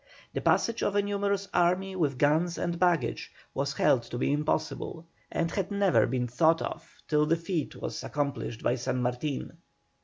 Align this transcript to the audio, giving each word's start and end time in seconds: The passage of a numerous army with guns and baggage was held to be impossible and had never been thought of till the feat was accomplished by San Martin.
The 0.33 0.41
passage 0.41 0.81
of 0.81 0.95
a 0.95 1.01
numerous 1.03 1.47
army 1.53 1.95
with 1.95 2.17
guns 2.17 2.57
and 2.57 2.79
baggage 2.79 3.31
was 3.53 3.73
held 3.73 4.01
to 4.01 4.17
be 4.17 4.33
impossible 4.33 5.05
and 5.31 5.51
had 5.51 5.69
never 5.69 6.07
been 6.07 6.27
thought 6.27 6.63
of 6.63 7.03
till 7.07 7.27
the 7.27 7.35
feat 7.37 7.75
was 7.75 8.03
accomplished 8.03 8.63
by 8.63 8.73
San 8.73 8.99
Martin. 9.03 9.57